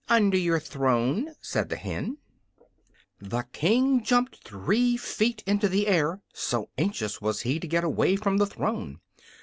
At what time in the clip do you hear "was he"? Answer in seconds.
7.21-7.59